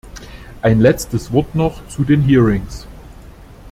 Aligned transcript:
Ein 0.63 0.79
letztes 0.79 1.31
Wort 1.31 1.53
noch 1.53 1.87
zu 1.87 2.03
den 2.03 2.23
Hearings. 2.23 2.87